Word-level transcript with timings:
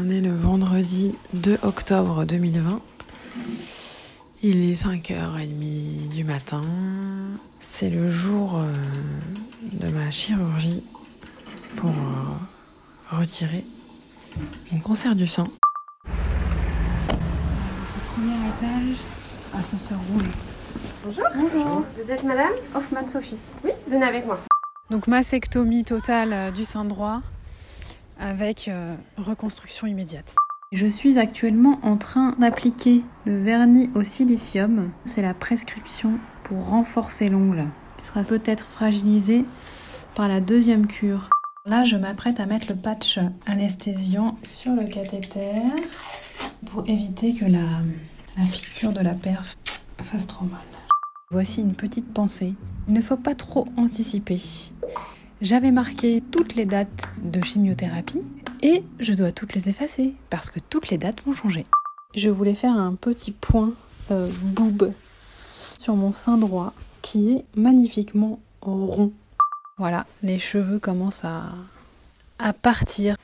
On 0.00 0.10
est 0.10 0.20
le 0.20 0.32
vendredi 0.32 1.16
2 1.32 1.58
octobre 1.62 2.24
2020. 2.24 2.80
Il 4.44 4.70
est 4.70 4.74
5h30 4.74 6.08
du 6.10 6.22
matin. 6.22 6.62
C'est 7.58 7.90
le 7.90 8.08
jour 8.08 8.58
euh, 8.58 8.72
de 9.72 9.88
ma 9.88 10.08
chirurgie 10.12 10.84
pour 11.74 11.90
euh, 11.90 13.16
retirer 13.16 13.64
mon 14.70 14.78
cancer 14.78 15.16
du 15.16 15.26
sein. 15.26 15.48
C'est 17.88 18.02
premier 18.14 18.36
étage, 18.56 18.98
ascenseur 19.52 19.98
rouge. 20.12 20.30
Bonjour. 21.04 21.24
Bonjour. 21.34 21.84
Vous 22.00 22.10
êtes 22.12 22.22
madame? 22.22 22.52
Hoffman 22.72 23.08
Sophie. 23.08 23.54
Oui, 23.64 23.72
venez 23.90 24.06
avec 24.06 24.26
moi. 24.26 24.38
Donc 24.90 25.08
mastectomie 25.08 25.82
totale 25.82 26.32
euh, 26.32 26.50
du 26.52 26.64
sein 26.64 26.84
droit 26.84 27.20
avec 28.18 28.68
euh, 28.68 28.94
reconstruction 29.16 29.86
immédiate. 29.86 30.34
Je 30.72 30.86
suis 30.86 31.18
actuellement 31.18 31.78
en 31.82 31.96
train 31.96 32.34
d'appliquer 32.38 33.02
le 33.24 33.42
vernis 33.42 33.88
au 33.94 34.02
silicium. 34.02 34.90
C'est 35.06 35.22
la 35.22 35.32
prescription 35.32 36.18
pour 36.44 36.68
renforcer 36.68 37.28
l'ongle. 37.28 37.64
Il 37.98 38.04
sera 38.04 38.22
peut-être 38.22 38.66
fragilisé 38.66 39.44
par 40.14 40.28
la 40.28 40.40
deuxième 40.40 40.86
cure. 40.86 41.30
Là, 41.64 41.84
je 41.84 41.96
m'apprête 41.96 42.38
à 42.38 42.46
mettre 42.46 42.66
le 42.68 42.76
patch 42.76 43.18
anesthésiant 43.46 44.36
sur 44.42 44.72
le 44.72 44.84
cathéter 44.84 45.62
pour 46.66 46.88
éviter 46.88 47.34
que 47.34 47.46
la, 47.46 47.58
la 48.36 48.44
piqûre 48.52 48.92
de 48.92 49.00
la 49.00 49.14
perf 49.14 49.56
fasse 50.02 50.26
trop 50.26 50.44
mal. 50.44 50.60
Voici 51.30 51.60
une 51.60 51.74
petite 51.74 52.12
pensée. 52.12 52.54
Il 52.88 52.94
ne 52.94 53.02
faut 53.02 53.16
pas 53.16 53.34
trop 53.34 53.66
anticiper. 53.76 54.40
J'avais 55.40 55.70
marqué 55.70 56.20
toutes 56.32 56.56
les 56.56 56.64
dates 56.66 57.10
de 57.22 57.40
chimiothérapie 57.44 58.22
et 58.60 58.82
je 58.98 59.12
dois 59.12 59.30
toutes 59.30 59.54
les 59.54 59.68
effacer 59.68 60.14
parce 60.30 60.50
que 60.50 60.58
toutes 60.58 60.88
les 60.88 60.98
dates 60.98 61.22
vont 61.24 61.32
changer. 61.32 61.64
Je 62.16 62.28
voulais 62.28 62.56
faire 62.56 62.72
un 62.72 62.96
petit 62.96 63.30
point 63.30 63.72
euh, 64.10 64.28
boob 64.42 64.92
sur 65.78 65.94
mon 65.94 66.10
sein 66.10 66.38
droit 66.38 66.72
qui 67.02 67.34
est 67.34 67.44
magnifiquement 67.54 68.40
rond. 68.62 69.12
Voilà, 69.76 70.06
les 70.24 70.40
cheveux 70.40 70.80
commencent 70.80 71.24
à, 71.24 71.52
à 72.40 72.52
partir. 72.52 73.14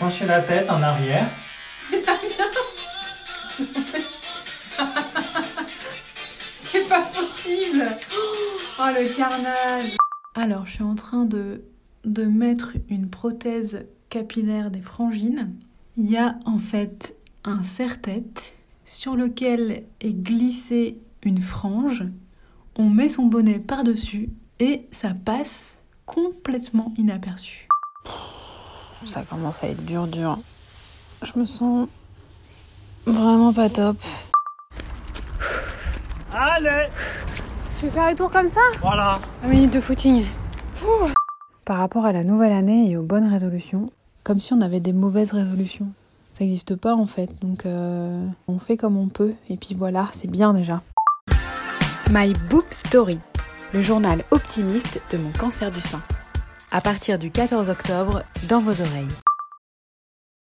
Penchez 0.00 0.26
la 0.26 0.40
tête 0.40 0.68
en 0.68 0.82
arrière. 0.82 1.28
C'est 6.72 6.88
pas 6.88 7.02
possible 7.02 7.86
Oh 8.80 8.88
le 8.92 9.16
carnage 9.16 9.96
Alors 10.34 10.66
je 10.66 10.72
suis 10.72 10.82
en 10.82 10.96
train 10.96 11.24
de, 11.24 11.62
de 12.04 12.24
mettre 12.24 12.72
une 12.88 13.08
prothèse 13.08 13.86
capillaire 14.08 14.70
des 14.70 14.80
frangines. 14.80 15.54
Il 15.96 16.10
y 16.10 16.16
a 16.16 16.36
en 16.44 16.58
fait 16.58 17.16
un 17.44 17.62
serre-tête 17.62 18.54
sur 18.84 19.14
lequel 19.14 19.84
est 20.00 20.12
glissée 20.12 20.98
une 21.22 21.40
frange. 21.40 22.04
On 22.76 22.90
met 22.90 23.08
son 23.08 23.26
bonnet 23.26 23.60
par-dessus 23.60 24.30
et 24.58 24.86
ça 24.90 25.14
passe 25.14 25.74
complètement 26.04 26.92
inaperçu. 26.96 27.68
Ça 29.04 29.22
commence 29.22 29.62
à 29.62 29.68
être 29.68 29.84
dur 29.84 30.08
dur. 30.08 30.38
Je 31.22 31.38
me 31.38 31.44
sens 31.44 31.88
vraiment 33.06 33.52
pas 33.52 33.70
top. 33.70 33.96
Allez 36.32 36.86
Tu 37.84 37.90
veux 37.90 37.96
faire 37.96 38.06
un 38.06 38.14
tour 38.14 38.30
comme 38.30 38.48
ça 38.48 38.62
Voilà 38.80 39.20
1 39.44 39.48
minute 39.48 39.70
de 39.74 39.78
footing. 39.78 40.24
Ouh. 40.82 41.08
Par 41.66 41.76
rapport 41.76 42.06
à 42.06 42.14
la 42.14 42.24
nouvelle 42.24 42.52
année 42.52 42.90
et 42.90 42.96
aux 42.96 43.02
bonnes 43.02 43.30
résolutions, 43.30 43.90
comme 44.22 44.40
si 44.40 44.54
on 44.54 44.62
avait 44.62 44.80
des 44.80 44.94
mauvaises 44.94 45.32
résolutions. 45.32 45.88
Ça 46.32 46.44
n'existe 46.44 46.76
pas 46.76 46.94
en 46.94 47.04
fait, 47.04 47.28
donc 47.42 47.66
euh, 47.66 48.26
on 48.48 48.58
fait 48.58 48.78
comme 48.78 48.96
on 48.96 49.08
peut, 49.08 49.34
et 49.50 49.58
puis 49.58 49.74
voilà, 49.74 50.08
c'est 50.14 50.30
bien 50.30 50.54
déjà. 50.54 50.80
My 52.10 52.32
Boop 52.48 52.64
Story, 52.70 53.18
le 53.74 53.82
journal 53.82 54.24
optimiste 54.30 55.02
de 55.12 55.18
mon 55.18 55.32
cancer 55.38 55.70
du 55.70 55.82
sein. 55.82 56.00
À 56.72 56.80
partir 56.80 57.18
du 57.18 57.30
14 57.30 57.68
octobre, 57.68 58.22
dans 58.48 58.60
vos 58.60 58.80
oreilles. 58.80 59.23